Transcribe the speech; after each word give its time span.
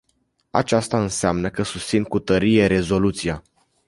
Aceasta 0.49 1.01
înseamnă 1.01 1.49
că 1.49 1.63
susțin 1.63 2.03
cu 2.03 2.19
tărie 2.19 2.65
rezoluția. 2.67 3.43